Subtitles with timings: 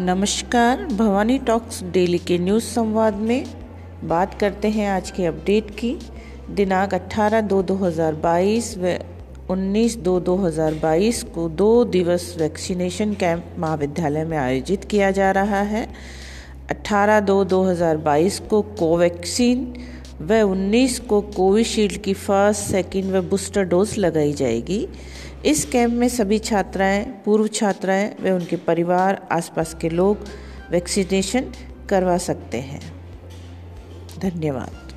[0.00, 3.46] नमस्कार, Bhavani talks daily के news संवाद में
[4.04, 5.98] बात करते हैं आज के अपडेट की।
[6.50, 8.98] दिनांक 18 दो 2022 व
[9.50, 15.88] 19 दो 2022 को दो दिवस वैक्सीनेशन कैंप महाविद्यालय में आयोजित किया जा रहा है।
[16.70, 19.74] 18 दो 2022 को कोवैक्सीन
[20.20, 24.88] व 19 को कोविशील्ड की फ़र्स्ट, सेकेंड व बूस्टर डोज लगाई जाएगी।
[25.46, 30.24] इस कैंप में सभी छात्राएँ, पूर्व छात्राएँ व उनके परिवार, आसपास के लोग
[30.70, 31.52] वैक्सीनेशन
[31.88, 32.80] करवा सकते हैं।
[34.18, 34.87] धन्यवाद।